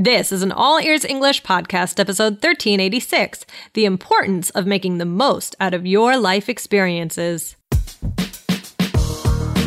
[0.00, 5.56] This is an All Ears English podcast, episode 1386 The Importance of Making the Most
[5.58, 7.56] Out of Your Life Experiences.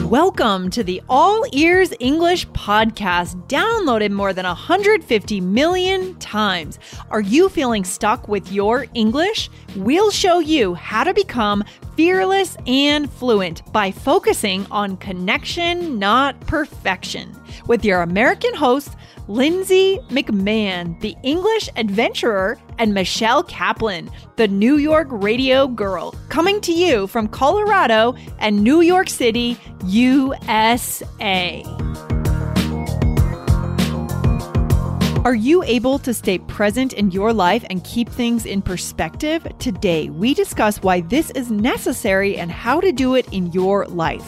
[0.05, 6.79] Welcome to the All Ears English podcast, downloaded more than 150 million times.
[7.09, 9.49] Are you feeling stuck with your English?
[9.75, 11.65] We'll show you how to become
[11.97, 17.35] fearless and fluent by focusing on connection, not perfection.
[17.67, 18.95] With your American host,
[19.27, 26.73] Lindsay McMahon, the English adventurer, and Michelle Kaplan, the New York radio girl, coming to
[26.73, 31.63] you from Colorado and New York City, USA.
[35.23, 39.47] Are you able to stay present in your life and keep things in perspective?
[39.59, 44.27] Today, we discuss why this is necessary and how to do it in your life.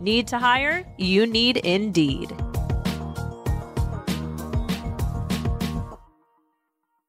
[0.00, 0.86] Need to hire?
[0.96, 2.34] You need Indeed.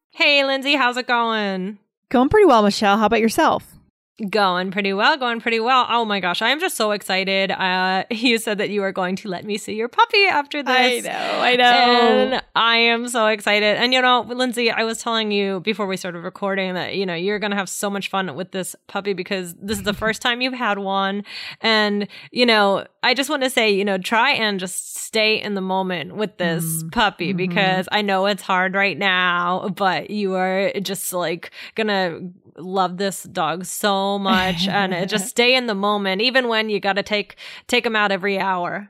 [0.09, 1.79] Hey, Lindsay, how's it going?
[2.09, 2.97] Going pretty well, Michelle.
[2.97, 3.80] How about yourself?
[4.29, 5.87] Going pretty well, going pretty well.
[5.89, 7.49] Oh my gosh, I am just so excited.
[7.51, 11.05] Uh, you said that you were going to let me see your puppy after this.
[11.05, 11.63] I know, I know.
[11.63, 13.77] And I am so excited.
[13.77, 17.15] And you know, Lindsay, I was telling you before we started recording that, you know,
[17.15, 20.21] you're going to have so much fun with this puppy because this is the first
[20.21, 21.23] time you've had one.
[21.61, 25.55] And, you know, I just want to say, you know, try and just stay in
[25.55, 27.37] the moment with this Mm, puppy mhm.
[27.37, 32.19] because I know it's hard right now, but you are just like gonna
[32.57, 36.93] love this dog so much and just stay in the moment, even when you got
[36.93, 37.35] to take
[37.67, 38.89] take him out every hour.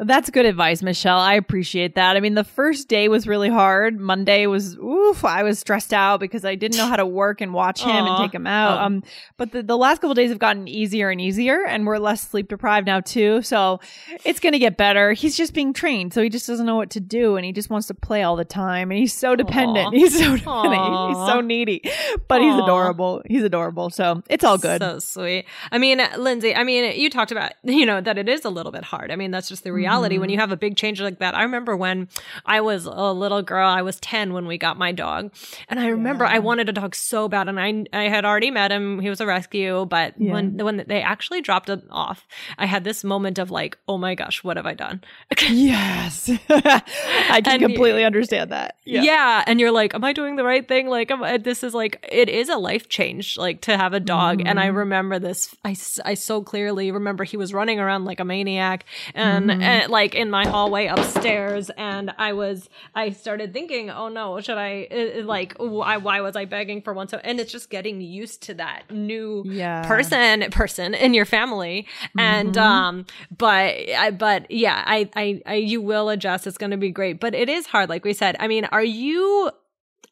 [0.00, 1.18] That's good advice, Michelle.
[1.18, 2.16] I appreciate that.
[2.16, 4.00] I mean, the first day was really hard.
[4.00, 4.76] Monday was
[5.10, 5.24] oof.
[5.24, 8.06] I was stressed out because I didn't know how to work and watch him Aw.
[8.16, 8.78] and take him out.
[8.80, 8.84] Oh.
[8.84, 9.02] Um,
[9.36, 12.48] but the, the last couple days have gotten easier and easier, and we're less sleep
[12.48, 13.42] deprived now too.
[13.42, 13.80] So
[14.24, 15.12] it's gonna get better.
[15.12, 17.70] He's just being trained, so he just doesn't know what to do, and he just
[17.70, 19.88] wants to play all the time, and he's so dependent.
[19.88, 19.90] Aw.
[20.04, 21.08] He's so dependent.
[21.16, 21.82] He's so needy,
[22.28, 23.22] but he's adorable.
[23.26, 23.90] He's adorable.
[23.90, 24.80] So it's all good.
[24.82, 25.46] So sweet.
[25.72, 28.72] I mean, Lindsay, I mean, you talked about, you know, that it is a little
[28.72, 29.10] bit hard.
[29.10, 30.20] I mean, that's just the reality Mm-hmm.
[30.20, 31.34] when you have a big change like that.
[31.34, 32.08] I remember when
[32.44, 35.32] I was a little girl, I was 10 when we got my dog.
[35.68, 38.72] And I remember I wanted a dog so bad and I I had already met
[38.72, 39.00] him.
[39.00, 40.32] He was a rescue, but Yeah.
[40.32, 42.26] when when they actually dropped him off,
[42.58, 45.02] I had this moment of like, "Oh my gosh, what have I done?"
[45.48, 48.76] yes, I can And- completely understand that.
[48.84, 49.44] Yeah.
[49.46, 50.88] and you're like, am I doing the right thing?
[50.88, 54.42] Like, I, this is like, it is a life change, like to have a dog.
[54.44, 54.76] And I mm-hmm.
[54.78, 58.84] remember this, I I so clearly remember he was running around like a maniac
[59.14, 59.62] and, mm-hmm.
[59.62, 61.70] and like in my hallway upstairs.
[61.76, 64.83] And I was, I started thinking, oh no, should I,
[65.24, 67.08] like, why, why was I begging for one?
[67.08, 69.86] So, and it's just getting used to that new Yeah.
[69.86, 71.86] person, person in your family.
[72.16, 73.06] And, um,
[73.36, 76.46] but, I, but yeah, I, I, I, you will adjust.
[76.46, 77.88] It's going to be great, but it is hard.
[77.88, 79.50] Like we said, I mean, are you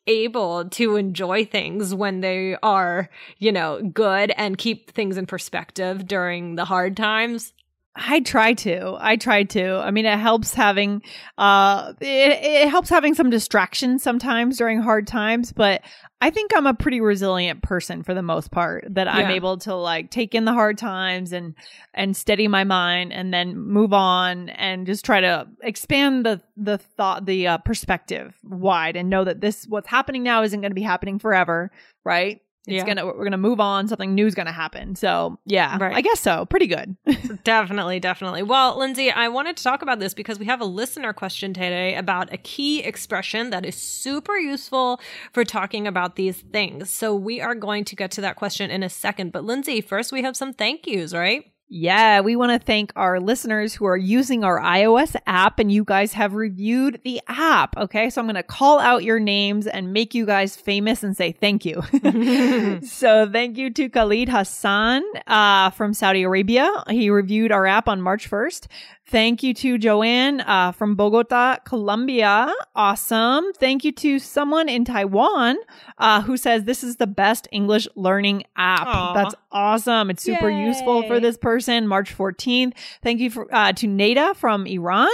[0.09, 6.07] able to enjoy things when they are, you know, good and keep things in perspective
[6.07, 7.53] during the hard times?
[7.95, 8.97] I try to.
[8.99, 9.75] I try to.
[9.77, 11.03] I mean, it helps having
[11.37, 15.83] uh it, it helps having some distraction sometimes during hard times, but
[16.23, 19.75] I think I'm a pretty resilient person for the most part that I'm able to
[19.75, 21.55] like take in the hard times and
[21.93, 26.79] and steady my mind and then move on and just try to expand the the
[26.79, 30.77] thought the uh, perspective wide and know that this what's happening now isn't going to
[30.77, 31.71] be happening forever,
[32.05, 32.41] right?
[32.67, 32.87] It's Yeah.
[32.87, 33.89] gonna we're gonna move on.
[33.89, 34.95] Something new is gonna happen.
[34.95, 35.97] So yeah, Right.
[35.97, 36.47] I guess so.
[36.47, 36.97] Pretty good.
[37.45, 38.43] Definitely, definitely.
[38.45, 41.97] Well, Lindsay, I wanted to talk about this because we have a listener question today
[41.97, 45.01] about a key expression that is super useful
[45.33, 46.89] for talking about these things.
[46.91, 49.33] So we are going to get to that question in a second.
[49.33, 51.52] But Lindsay, first we have some thank yous, right?
[51.75, 55.85] Yeah, we want to thank our listeners who are using our iOS app and you
[55.85, 57.75] guys have reviewed the app.
[57.79, 58.11] Okay.
[58.11, 61.33] So I'm going to call out your names and make you guys famous and say
[61.33, 61.81] thank you.
[62.87, 66.71] so thank you to Khalid Hassan uh, from Saudi Arabia.
[66.91, 68.67] He reviewed our app on March 1st.
[69.07, 72.53] Thank you to Joanne uh, from Bogota, Colombia.
[72.75, 73.53] Awesome.
[73.55, 75.57] Thank you to someone in Taiwan
[75.99, 78.87] uh, who says this is the best English learning app.
[78.87, 79.15] Aw.
[79.15, 80.11] That's awesome.
[80.11, 80.67] It's super Yay.
[80.67, 81.87] useful for this person.
[81.87, 82.73] March 14th.
[83.03, 85.09] Thank you for, uh, to Nada from Iran.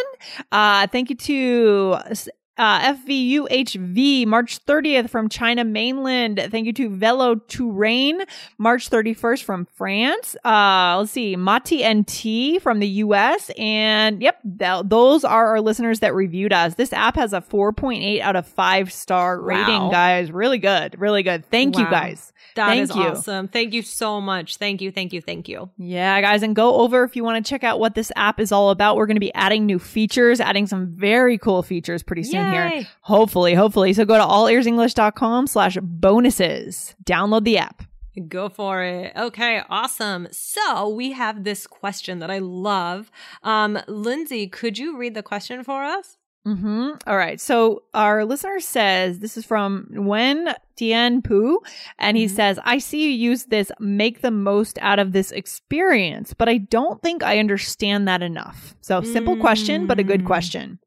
[0.53, 1.99] Uh, thank you to
[2.59, 6.45] uh, FVUHV, March 30th from China mainland.
[6.51, 8.23] Thank you to Velo Touraine,
[8.59, 10.37] March 31st from France.
[10.45, 13.51] Uh, let's see, Mati NT from the US.
[13.57, 16.75] And yep, th- those are our listeners that reviewed us.
[16.75, 19.91] This app has a 4.8 out of 5 star rating, Wow.
[19.91, 20.31] guys.
[20.33, 20.99] Really good.
[21.01, 21.45] Really good.
[21.51, 22.33] Thank you guys.
[22.55, 23.03] That Thank is you.
[23.03, 23.47] awesome.
[23.49, 24.57] Thank you so much.
[24.57, 24.91] Thank you.
[24.91, 25.21] Thank you.
[25.21, 25.71] Thank you.
[25.79, 28.51] Yeah, guys, and go over if you want to check out what this app is
[28.51, 28.97] all about.
[28.97, 32.87] We're going to be adding new features, adding some very cool features pretty soon here.
[33.03, 33.93] Hopefully, hopefully.
[33.93, 36.95] So go to allearsenglish.com slash bonuses.
[37.05, 37.83] Download the app.
[38.29, 39.13] Go for it.
[39.17, 40.27] Okay, awesome.
[40.33, 43.11] So we have this question that I love.
[43.45, 46.17] Um, Lindsay, could you read the question for us?
[46.47, 46.93] Mm-hmm.
[47.07, 47.41] All right.
[47.41, 51.61] So our listener says this is from Wen Tien Pu,
[51.99, 52.31] and he Mhm.
[52.31, 56.59] says, I see you use this make the most out of this experience, but I
[56.59, 58.75] don't think I understand that enough.
[58.81, 60.27] So simple question, but a good Mm.
[60.27, 60.79] question.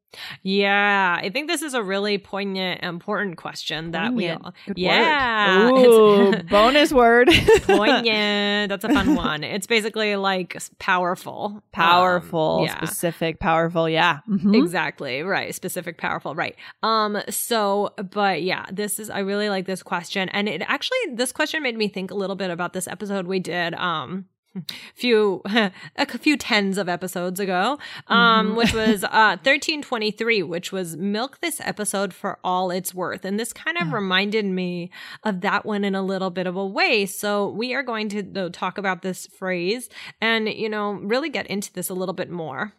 [0.42, 4.52] Yeah, I think this is a really poignant, important question that we all.
[4.66, 5.86] Good yeah, word.
[5.86, 7.28] Ooh, bonus word.
[7.62, 8.68] poignant.
[8.70, 9.44] That's a fun one.
[9.44, 12.76] It's basically like powerful, powerful, Um, yeah.
[12.84, 13.88] specific, powerful.
[13.88, 14.20] Yeah.
[14.28, 14.56] Mhm.
[14.56, 15.22] Exactly.
[15.22, 15.54] Right.
[15.54, 16.34] Specific, powerful.
[16.34, 16.56] Right.
[16.82, 20.28] Um, so, but yeah, this is, I really like this question.
[20.30, 23.38] And it actually, this question made me think a little bit about this episode we
[23.40, 24.26] did, um,
[24.94, 25.42] few
[25.96, 27.78] a few tens of episodes ago
[28.08, 28.56] um Mhm.
[28.56, 33.52] which was uh 1323 which was milk this episode for all it's worth and this
[33.52, 33.94] kind of Yeah.
[33.94, 34.90] reminded me
[35.24, 38.22] of that one in a little bit of a way so we are going to
[38.22, 39.88] though, talk about this phrase
[40.20, 42.72] and you know really get into this a little bit more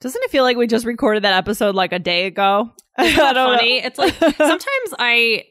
[0.00, 2.70] Doesn't it feel like we just recorded that episode like a day ago?
[2.98, 3.56] It's I not don't know.
[3.56, 3.78] funny.
[3.78, 5.44] It's like sometimes I,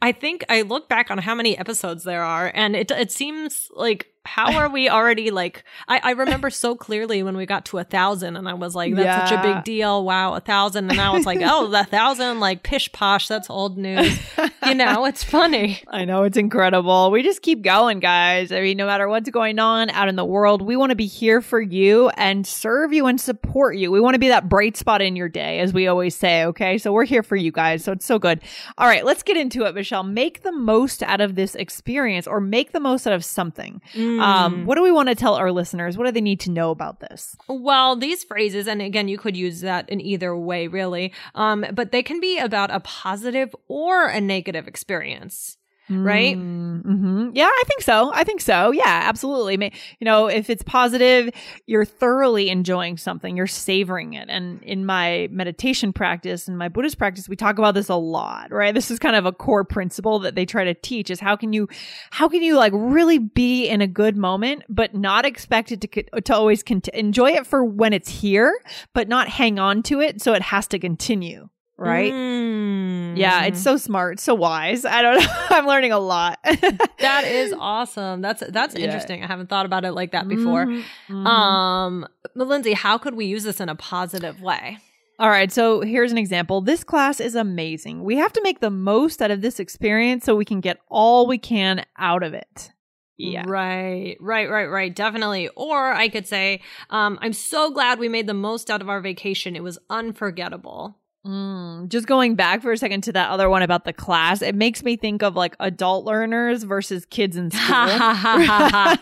[0.00, 3.68] I think I look back on how many episodes there are, and it it seems
[3.76, 5.64] like how are we already like?
[5.86, 8.94] I, I remember so clearly when we got to a thousand, and I was like,
[8.94, 12.40] "That's such a big deal!" Wow, a thousand, and now it's like, "Oh, the thousand,
[12.40, 14.18] like pish posh, that's old news."
[14.66, 15.82] You know, it's funny.
[15.88, 17.10] I know it's incredible.
[17.10, 18.50] We just keep going, guys.
[18.50, 21.06] I mean, no matter what's going on out in the world, we want to be
[21.06, 23.90] here for you and serve you and support you.
[23.90, 26.44] We want to be that bright spot in your day, as we always say.
[26.46, 26.78] Okay.
[26.78, 27.84] So we're here for you guys.
[27.84, 28.40] So it's so good.
[28.78, 29.04] All right.
[29.04, 30.02] Let's get into it, Michelle.
[30.02, 33.82] Make the most out of this experience or make the most out of something.
[33.92, 34.13] Mm.
[34.20, 35.96] Um, what do we want to tell our listeners?
[35.96, 37.36] What do they need to know about this?
[37.48, 41.12] Well, these phrases, and again, you could use that in either way, really.
[41.34, 45.56] Um, but they can be about a positive or a negative experience.
[45.90, 46.34] Right?
[46.34, 48.10] hmm Yeah, I think so.
[48.14, 48.70] I think so.
[48.70, 49.72] Yeah, absolutely.
[50.00, 51.30] You know, if it's positive,
[51.66, 54.28] you're thoroughly enjoying something, you're savoring it.
[54.30, 58.50] And in my meditation practice and my Buddhist practice, we talk about this a lot,
[58.50, 58.74] right?
[58.74, 61.52] This is kind of a core principle that they try to teach is how can
[61.52, 61.68] you,
[62.10, 66.20] how can you like really be in a good moment, but not expect it to,
[66.22, 68.58] to always cont- enjoy it for when it's here,
[68.94, 70.22] but not hang on to it.
[70.22, 71.48] So it has to continue.
[71.76, 72.12] Right.
[72.12, 73.16] Mm.
[73.16, 74.84] Yeah, it's so smart, so wise.
[74.84, 75.26] I don't know.
[75.50, 76.38] I'm learning a lot.
[76.44, 78.20] that is awesome.
[78.22, 78.84] That's that's Yeah.
[78.84, 79.22] interesting.
[79.24, 80.66] I haven't thought about it like that before.
[80.66, 81.26] Mhm, mhm.
[81.26, 84.78] Um, but Lindsay, how could we use this in a positive way?
[85.18, 86.60] All right, so here's an example.
[86.60, 88.02] This class is amazing.
[88.02, 91.26] We have to make the most out of this experience so we can get all
[91.28, 92.70] we can out of it.
[93.16, 93.44] Yeah.
[93.46, 94.94] Right, right, right, right.
[94.94, 95.48] Definitely.
[95.54, 99.00] Or I could say, um, I'm so glad we made the most out of our
[99.00, 99.54] vacation.
[99.54, 100.98] It was unforgettable.
[101.26, 104.54] Mm, just going back for a second to that other one about the class, it
[104.54, 107.64] makes me think of like adult learners versus kids in school.
[107.70, 109.00] That's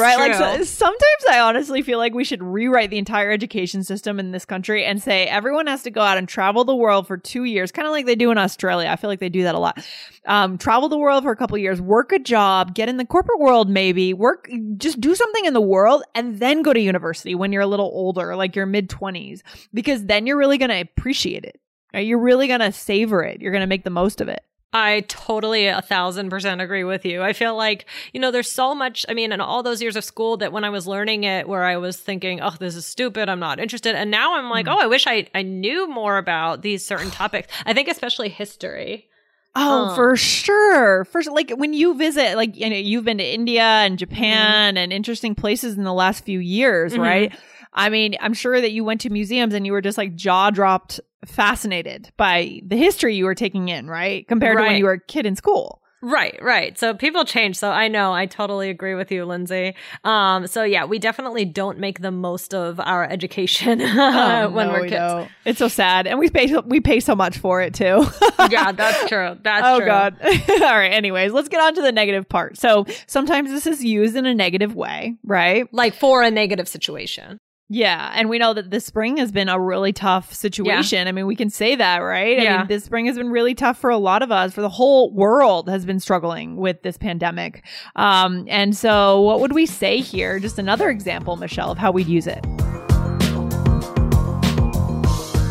[0.00, 0.18] right.
[0.18, 4.32] Like so- sometimes I honestly feel like we should rewrite the entire education system in
[4.32, 7.44] this country and say everyone has to go out and travel the world for two
[7.44, 8.88] years, kind of like they do in Australia.
[8.88, 9.78] I feel like they do that a lot.
[10.26, 13.38] Um, travel the world for a couple years, work a job, get in the corporate
[13.38, 17.52] world, maybe work, just do something in the world, and then go to university when
[17.52, 21.27] you're a little older, like your mid twenties, because then you're really going to appreciate
[21.36, 21.60] it.
[21.94, 22.06] Right?
[22.06, 23.40] You're really going to savor it.
[23.40, 24.40] You're going to make the most of it.
[24.70, 27.22] I totally a thousand percent agree with you.
[27.22, 30.04] I feel like, you know, there's so much, I mean, in all those years of
[30.04, 33.30] school that when I was learning it, where I was thinking, oh, this is stupid,
[33.30, 33.94] I'm not interested.
[33.94, 34.74] And now I'm like, Mm.
[34.74, 37.48] oh, I wish I, I knew more about these certain topics.
[37.64, 39.08] I think especially history.
[39.56, 41.06] Oh, Um, for sure.
[41.06, 41.32] For sure.
[41.34, 45.34] Like when you visit, like you know, you've been to India and Japan and interesting
[45.34, 47.00] places in the last few years, Mhm.
[47.00, 47.38] right?
[47.72, 50.50] I mean, I'm sure that you went to museums and you were just like jaw
[50.50, 54.26] dropped, fascinated by the history you were taking in, right?
[54.28, 55.82] Compared to when you were a kid in school.
[56.00, 56.78] Right, right.
[56.78, 57.56] So people change.
[57.56, 59.74] So I know, I totally agree with you, Lindsay.
[60.04, 64.72] Um, so yeah, we definitely don't make the most of our education Oh, when no,
[64.74, 65.32] we're kids.
[65.44, 68.06] It's so sad, and we pay so- we pay so much for it too.
[68.48, 69.36] yeah, that's true.
[69.42, 69.86] That's oh true.
[69.86, 70.16] god.
[70.22, 70.92] All right.
[70.92, 72.58] Anyways, let's get on to the negative part.
[72.58, 75.66] So sometimes this is used in a negative way, right?
[75.72, 77.38] Like for a negative situation.
[77.70, 81.06] Yeah, and we know that this spring has been a really tough situation.
[81.06, 82.38] I mean, we can say that, right?
[82.38, 82.58] I Yeah.
[82.58, 84.54] mean, this spring has been really tough for a lot of us.
[84.54, 87.62] For the whole world has been struggling with this pandemic.
[87.94, 90.38] Um, and so, what would we say here?
[90.38, 92.42] Just another example, Michelle, of how we'd use it.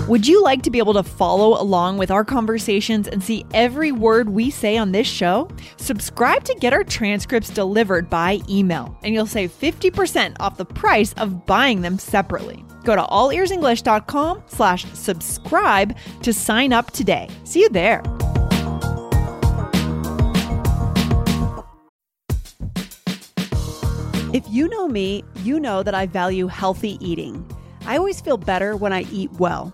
[0.07, 3.91] Would you like to be able to follow along with our conversations and see every
[3.91, 5.49] word we say on this show?
[5.75, 11.11] Subscribe to get our transcripts delivered by email, and you'll save 50% off the price
[11.17, 12.63] of buying them separately.
[12.85, 17.27] Go to allearsenglish.com slash subscribe to sign up today.
[17.43, 18.01] See you there.
[24.33, 27.45] If you know me, you know that I value healthy eating.
[27.85, 29.73] I always feel better when I eat well.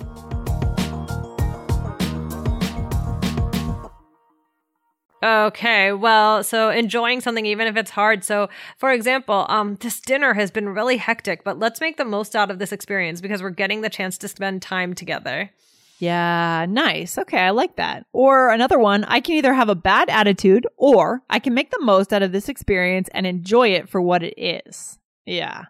[5.23, 8.23] Okay, well, so enjoying something even if it's hard.
[8.23, 12.35] So, for example, um this dinner has been really hectic, but let's make the most
[12.35, 15.51] out of this experience because we're getting the chance to spend time together.
[15.99, 17.19] Yeah, nice.
[17.19, 18.07] Okay, I like that.
[18.11, 21.81] Or another one, I can either have a bad attitude or I can make the
[21.81, 24.97] most out of this experience and enjoy it for what it is.
[25.27, 25.65] Yeah.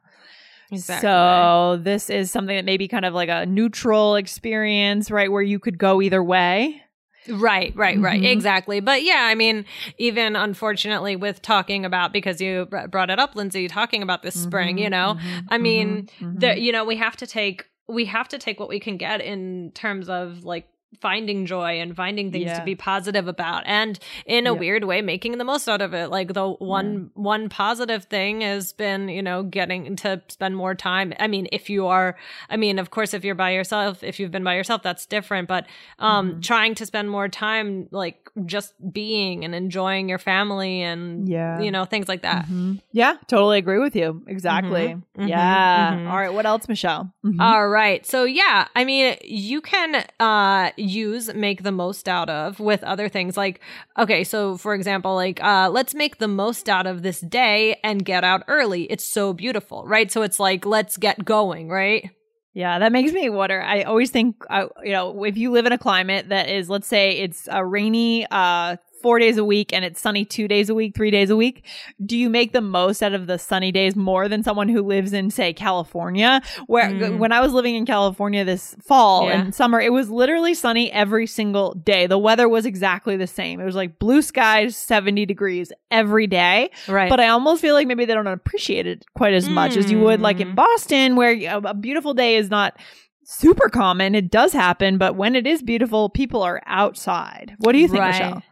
[0.71, 1.05] Exactly.
[1.05, 5.29] So this is something that may be kind of like a neutral experience, right?
[5.29, 6.81] Where you could go either way.
[7.29, 8.21] Right, right, right.
[8.21, 8.31] Mhm.
[8.31, 8.79] Exactly.
[8.79, 9.65] But yeah, I mean,
[9.97, 14.77] even unfortunately with talking about because you brought it up, Lindsay, talking about this spring,
[14.77, 15.17] you know,
[15.49, 18.69] I mean, mhm, the, you know, we have to take we have to take what
[18.69, 20.67] we can get in terms of like
[20.99, 22.59] finding joy and finding things Yeah.
[22.59, 24.59] to be positive about and in a Yeah.
[24.59, 28.73] weird way making the most out of it like the one one positive thing has
[28.73, 32.17] been you know getting to spend more time i mean if you are
[32.49, 35.47] i mean of course if you're by yourself if you've been by yourself that's different
[35.47, 35.65] but
[35.99, 36.39] um Mm-hmm.
[36.41, 41.61] trying to spend more time like just being and enjoying your family and Yeah.
[41.61, 42.79] you know things like that Mhm.
[42.91, 44.21] Yeah, totally agree with you.
[44.27, 44.87] Exactly.
[44.95, 45.95] Mhm, mhm, yeah.
[45.95, 46.09] mhm.
[46.09, 46.33] All right.
[46.33, 47.13] What else, Michelle?
[47.25, 47.39] Mhm.
[47.39, 48.05] All right.
[48.05, 53.09] So yeah, I mean, you can uh use make the most out of with other
[53.09, 53.61] things like
[53.97, 58.03] okay, so for example, like uh let's make the most out of this day and
[58.05, 58.83] get out early.
[58.83, 60.11] It's so beautiful, right?
[60.11, 62.09] So it's like let's get going, right?
[62.53, 63.61] Yeah, that makes me wonder.
[63.61, 66.87] I always think, uh, you know, if you live in a climate that is, let's
[66.87, 70.75] say, it's a rainy uh, four days a week and it's sunny two days a
[70.75, 71.65] week, three days a week,
[72.05, 75.13] do you make the most out of the sunny days more than someone who lives
[75.13, 76.41] in, say, California?
[76.67, 77.17] Where Mm.
[77.17, 79.41] when I was living in California this fall Yeah.
[79.41, 82.07] and summer, it was literally sunny every single day.
[82.07, 83.59] The weather was exactly the same.
[83.59, 86.69] It was like blue skies, 70 degrees every day.
[86.87, 87.09] Right.
[87.09, 89.99] But I almost feel like maybe they don't appreciate it quite as much as you
[90.01, 90.55] would like in Mm.
[90.55, 92.77] Boston, where a, a beautiful day is not
[93.23, 94.13] super common.
[94.15, 97.55] It does happen, but when it is beautiful, people are outside.
[97.59, 98.11] What do you think, Right.
[98.11, 98.43] Michelle?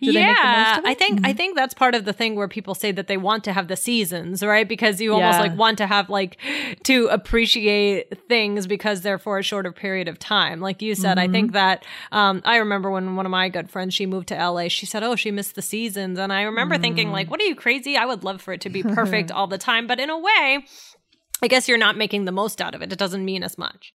[0.00, 0.80] Do they make the most yeah?
[0.84, 1.36] I think I Mhm.
[1.36, 3.76] think that's part of the thing where people say that they want to have the
[3.76, 4.68] seasons, right?
[4.68, 5.46] Because you almost Yeah.
[5.46, 6.38] like want to have like
[6.84, 10.60] to appreciate things because they're for a shorter period of time.
[10.60, 11.32] Like you said, I Mm-hmm.
[11.32, 14.68] think that um, I remember when one of my good friends she moved to LA.
[14.68, 17.12] She said, "Oh, she missed the seasons," and I remember thinking, Mm.
[17.12, 17.96] like, "What are you crazy?
[17.96, 20.64] I would love for it to be perfect all the time." But in a way,
[21.42, 22.92] I guess you're not making the most out of it.
[22.92, 23.92] It doesn't mean as much.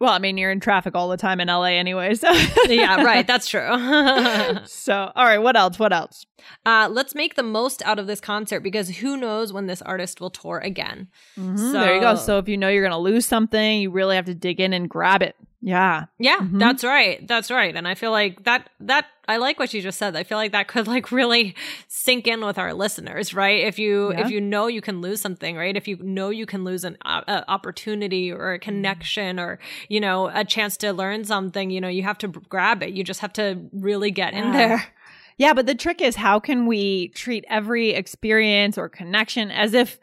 [0.00, 2.14] Well, I mean, you're in traffic all the time in LA anyway.
[2.14, 2.30] So,
[2.66, 3.26] yeah, right.
[3.26, 3.60] That's true.
[4.66, 5.78] so all right, what else?
[5.78, 6.26] What else?
[6.66, 10.20] Uh, let's make the most out of this concert because who knows when this artist
[10.20, 11.08] will tour again.
[11.38, 12.16] Mhm, there you go.
[12.16, 14.72] So if you know you're going to lose something, you really have to dig in
[14.72, 15.36] and grab it.
[15.66, 16.04] Yeah.
[16.18, 16.58] Yeah, Mhm.
[16.60, 17.26] that's right.
[17.26, 17.74] That's right.
[17.74, 20.14] And I feel like that that I like what you just said.
[20.14, 21.54] I feel like that could like really
[21.88, 23.64] sink in with our listeners, right?
[23.64, 24.20] If you Yeah.
[24.26, 25.74] if you know you can lose something, right?
[25.74, 30.30] If you know you can lose an uh, opportunity or a connection or, you know,
[30.34, 32.90] a chance to learn something, you know, you have to grab it.
[32.92, 34.84] You just have to really get in there.
[35.38, 39.98] Yeah, but the trick is how can we treat every experience or connection as if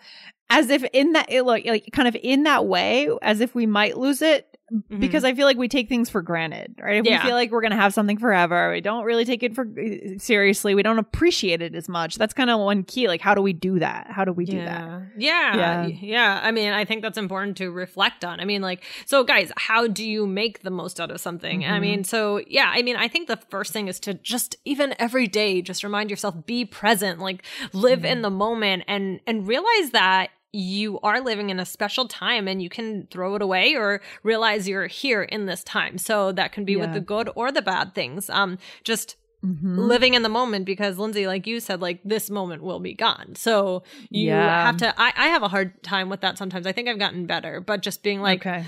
[0.50, 3.66] as if in that it like, like kind of in that way as if we
[3.66, 4.51] might lose it
[5.00, 6.96] because I feel like we take things for granted, right?
[6.98, 7.12] If Mm-hmm.
[7.14, 7.24] Yeah.
[7.24, 9.64] we feel like we're going to have something forever, we don't really take it for
[9.66, 10.76] uh, seriously.
[10.76, 12.16] We don't appreciate it as much.
[12.16, 13.08] That's kind of one key.
[13.08, 14.08] Like, how do we do that?
[14.10, 15.04] How do we do that?
[15.18, 15.56] Yeah.
[15.56, 15.56] Yeah.
[15.58, 15.88] Yeah.
[16.02, 16.40] Yeah.
[16.44, 18.40] I mean, I think that's important to reflect on.
[18.40, 21.66] I mean, like, so guys, how do you make the most out of something?
[21.66, 21.82] I Mhm.
[21.82, 25.28] mean, so yeah, I mean, I think the first thing is to just even every
[25.28, 30.30] day, just remind yourself, be present, like live in the moment and, and realize that
[30.54, 34.68] you are living in a special time and you can throw it away or realize
[34.68, 35.98] you're here in this time.
[35.98, 38.30] So that can be with the good or the bad things.
[38.30, 39.78] Um, just Mhm.
[39.78, 43.34] living in the moment because Lindsay, like you said, like this moment will be gone.
[43.36, 44.62] So you Yeah.
[44.62, 46.68] have to I, I have a hard time with that sometimes.
[46.68, 48.66] I think I've gotten better, but just being like, okay.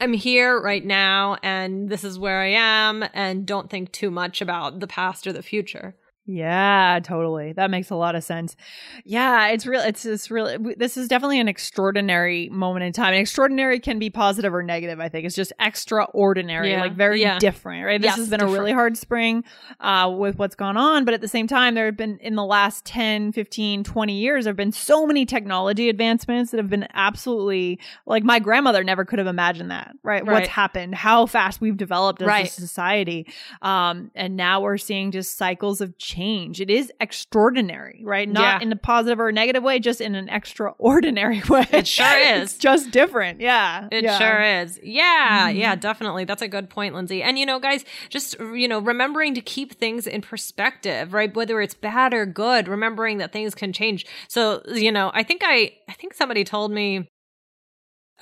[0.00, 4.40] I'm here right now and this is where I am and don't think too much
[4.40, 5.96] about the past or the future.
[6.26, 7.52] Yeah, totally.
[7.52, 8.56] That makes a lot of sense.
[9.04, 9.82] Yeah, it's real.
[9.82, 10.56] It's just really.
[10.74, 13.12] This is definitely an extraordinary moment in time.
[13.12, 15.00] And extraordinary can be positive or negative.
[15.00, 17.38] I think it's just extraordinary, Yeah, like very yeah.
[17.38, 17.84] different.
[17.84, 18.00] Right.
[18.00, 19.44] This Yes, has been a really hard spring
[19.80, 22.44] uh, with what's gone on, but at the same time, there have been in the
[22.44, 26.86] last 10, 15, 20 years, there have been so many technology advancements that have been
[26.94, 29.94] absolutely like my grandmother never could have imagined that.
[30.02, 30.24] Right.
[30.24, 30.32] Right.
[30.32, 30.94] What's happened?
[30.94, 33.26] How fast we've developed as a society,
[33.60, 36.13] um, and now we're seeing just cycles of change.
[36.16, 38.28] It is extraordinary, right?
[38.28, 38.66] Not Yeah.
[38.66, 41.66] in a positive or negative way, just in an extraordinary way.
[41.72, 42.58] It sure It's is.
[42.58, 43.40] just different.
[43.40, 43.88] Yeah.
[43.90, 44.18] It yeah.
[44.18, 44.78] sure is.
[44.82, 45.58] Yeah, Mhm.
[45.58, 46.24] yeah, definitely.
[46.24, 47.22] That's a good point, Lindsay.
[47.22, 51.34] And you know, guys, just you know, remembering to keep things in perspective, right?
[51.34, 54.06] Whether it's bad or good, remembering that things can change.
[54.28, 57.08] So, you know, I think I I think somebody told me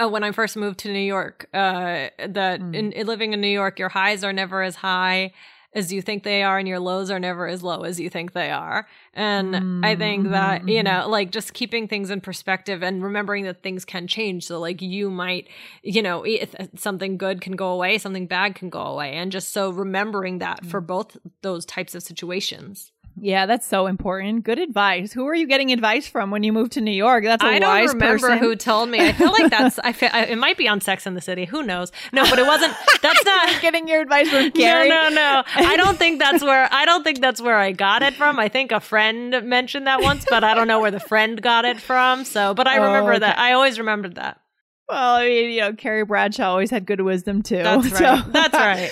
[0.02, 2.74] uh, when I first moved to New York, uh, that Mm.
[2.74, 5.32] in, in living in New York, your highs are never as high
[5.74, 8.32] as you think they are, and your lows are never as low as you think
[8.32, 8.86] they are.
[9.14, 10.84] And I think that, you Mhm.
[10.84, 14.44] know, like just keeping things in perspective and remembering that things can change.
[14.46, 15.48] So, like, you might,
[15.82, 19.12] you know, if something good can go away, something bad can go away.
[19.14, 22.92] And just so remembering that for both those types of situations.
[23.20, 24.42] Yeah, that's so important.
[24.42, 25.12] Good advice.
[25.12, 27.24] Who are you getting advice from when you moved to New York?
[27.24, 28.38] That's a I don't remember person.
[28.38, 29.00] who told me.
[29.00, 31.44] I feel like that's, I feel, I, it might be on Sex in the City.
[31.44, 31.92] Who knows?
[32.12, 33.60] No, but it wasn't, that's not.
[33.60, 34.88] getting your advice from Carrie.
[34.88, 35.42] No, no, no.
[35.56, 38.38] I don't think that's where I don't think that's where I got it from.
[38.38, 41.64] I think a friend mentioned that once, but I don't know where the friend got
[41.64, 42.24] it from.
[42.24, 43.38] So, but I Oh, remember that.
[43.38, 44.40] I always remembered that.
[44.88, 47.62] Well, I mean, you know, Carrie Bradshaw always had good wisdom too.
[47.62, 48.32] That's right.
[48.32, 48.90] That's right.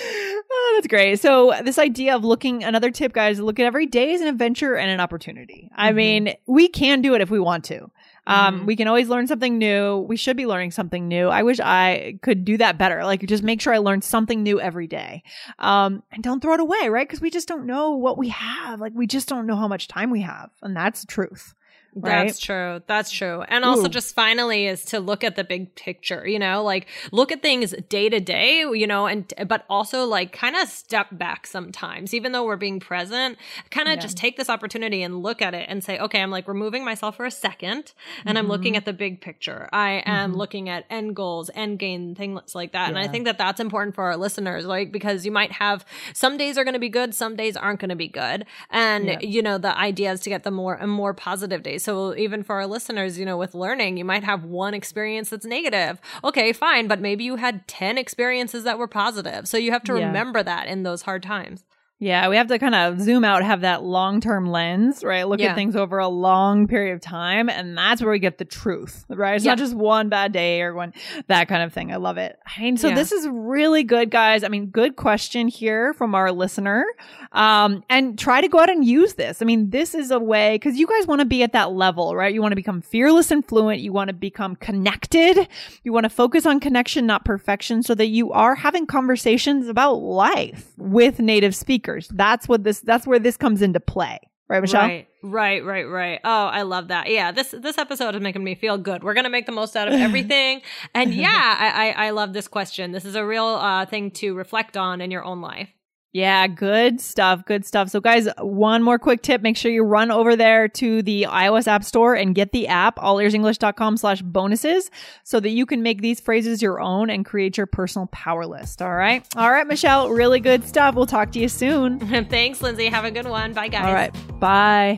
[0.81, 1.19] That's great.
[1.19, 4.75] So this idea of looking, another tip, guys, look at every day as an adventure
[4.75, 5.69] and an opportunity.
[5.75, 5.95] I Mhm.
[5.95, 7.91] mean, we can do it if we want to.
[8.25, 8.65] Um, Mhm.
[8.65, 9.99] we can always learn something new.
[9.99, 11.27] We should be learning something new.
[11.27, 13.03] I wish I could do that better.
[13.05, 15.21] Like just make sure I learn something new every day.
[15.59, 17.07] Um, and don't throw it away, right?
[17.07, 18.79] Because we just don't know what we have.
[18.81, 20.49] Like we just don't know how much time we have.
[20.63, 21.53] And that's the truth.
[21.93, 22.27] Right?
[22.27, 22.81] That's true.
[22.87, 23.41] That's true.
[23.49, 23.89] And also, Ooh.
[23.89, 26.25] just finally, is to look at the big picture.
[26.25, 28.59] You know, like look at things day to day.
[28.61, 32.79] You know, and but also like kind of step back sometimes, even though we're being
[32.79, 33.37] present.
[33.71, 33.99] Kind of Yeah.
[34.01, 37.17] just take this opportunity and look at it and say, okay, I'm like removing myself
[37.17, 37.91] for a second,
[38.25, 38.77] and I'm looking Mhm.
[38.77, 39.67] at the big picture.
[39.73, 40.37] I am Mhm.
[40.37, 42.87] looking at end goals, end game, things like that.
[42.89, 46.37] And I think that that's important for our listeners, like because you might have some
[46.37, 49.19] days are going to be good, some days aren't going to be good, and Yeah.
[49.21, 51.80] you know the idea is to get the more and more positive days.
[51.81, 55.45] So even for our listeners, you know, with learning, you might have one experience that's
[55.45, 55.99] negative.
[56.23, 59.47] Okay, fine, but maybe you had ten experiences that were positive.
[59.47, 60.07] So you have to Yeah.
[60.07, 61.63] remember that in those hard times.
[62.03, 65.27] Yeah, we have to kind of zoom out, have that long term lens, right?
[65.27, 65.51] Look Yeah.
[65.51, 67.47] at things over a long period of time.
[67.47, 69.35] And that's where we get the truth, right?
[69.35, 69.51] It's Yeah.
[69.51, 70.93] not just one bad day or one,
[71.27, 71.93] that kind of thing.
[71.93, 72.39] I love it.
[72.57, 72.95] I mean, so Yeah.
[72.95, 74.43] this is really good, guys.
[74.43, 76.85] I mean, good question here from our listener.
[77.33, 79.39] Um, and try to go out and use this.
[79.39, 82.15] I mean, this is a way, because you guys want to be at that level,
[82.15, 82.33] right?
[82.33, 83.79] You want to become fearless and fluent.
[83.79, 85.47] You want to become connected.
[85.83, 89.93] You want to focus on connection, not perfection, so that you are having conversations about
[90.01, 91.53] life with native
[91.99, 92.17] speakers.
[92.17, 94.19] That's what this, that's where this comes into play.
[94.47, 94.81] Right, Michelle?
[94.81, 96.19] Right, right, right, right.
[96.25, 97.09] Oh, I love that.
[97.09, 99.01] Yeah, this this episode is making me feel good.
[99.01, 100.61] We're gonna make the most out of everything,
[100.93, 102.91] and yeah, I, I I love this question.
[102.91, 105.69] This is a real uh, thing to reflect on in your own life.
[106.13, 107.45] Yeah, good stuff.
[107.45, 107.89] Good stuff.
[107.89, 109.41] So, guys, one more quick tip.
[109.41, 112.97] Make sure you run over there to the iOS App Store and get the app,
[112.97, 114.91] allearsenglish.com slash bonuses,
[115.23, 118.81] so that you can make these phrases your own and create your personal power list.
[118.81, 119.25] All right.
[119.37, 120.95] All right, Michelle, really good stuff.
[120.95, 121.99] We'll talk to you soon.
[122.29, 122.87] Thanks, Lindsay.
[122.87, 123.53] Have a good one.
[123.53, 123.85] Bye, guys.
[123.85, 124.39] All right.
[124.39, 124.97] Bye.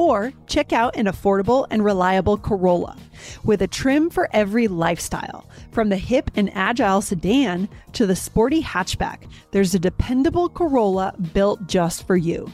[0.00, 2.96] Or check out an affordable and reliable Corolla
[3.44, 5.44] with a trim for every lifestyle.
[5.72, 11.66] From the hip and agile sedan to the sporty hatchback, there's a dependable Corolla built
[11.66, 12.50] just for you.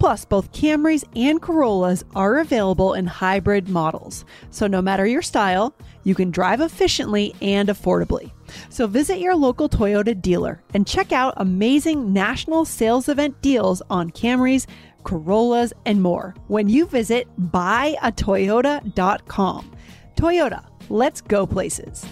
[0.00, 4.24] Plus, both Camrys and Corollas are available in hybrid models.
[4.50, 5.76] So, no matter your style,
[6.08, 8.30] you can drive efficiently and affordably.
[8.70, 14.10] So, visit your local Toyota dealer and check out amazing national sales event deals on
[14.10, 14.66] Camrys,
[15.04, 19.76] Corollas, and more when you visit buyatoyota.com.
[20.16, 22.06] Toyota, let's go places.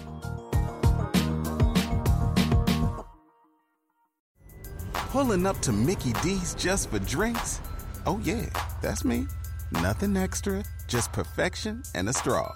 [4.93, 7.59] Pulling up to Mickey D's just for drinks?
[8.05, 8.45] Oh, yeah,
[8.81, 9.25] that's me.
[9.71, 12.55] Nothing extra, just perfection and a straw.